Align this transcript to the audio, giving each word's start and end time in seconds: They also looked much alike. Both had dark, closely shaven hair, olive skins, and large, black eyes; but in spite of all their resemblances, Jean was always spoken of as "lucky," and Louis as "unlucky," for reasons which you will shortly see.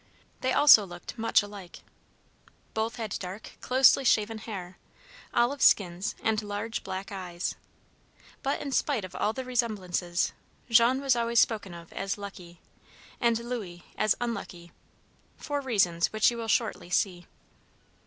They 0.39 0.51
also 0.51 0.83
looked 0.83 1.15
much 1.15 1.43
alike. 1.43 1.81
Both 2.73 2.95
had 2.95 3.11
dark, 3.19 3.51
closely 3.61 4.03
shaven 4.03 4.39
hair, 4.39 4.79
olive 5.31 5.61
skins, 5.61 6.15
and 6.23 6.41
large, 6.41 6.83
black 6.83 7.11
eyes; 7.11 7.53
but 8.41 8.59
in 8.59 8.71
spite 8.71 9.05
of 9.05 9.15
all 9.15 9.31
their 9.31 9.45
resemblances, 9.45 10.33
Jean 10.71 11.01
was 11.01 11.15
always 11.15 11.39
spoken 11.39 11.75
of 11.75 11.93
as 11.93 12.17
"lucky," 12.17 12.59
and 13.19 13.37
Louis 13.45 13.83
as 13.95 14.15
"unlucky," 14.19 14.71
for 15.37 15.61
reasons 15.61 16.07
which 16.11 16.31
you 16.31 16.37
will 16.37 16.47
shortly 16.47 16.89
see. 16.89 17.27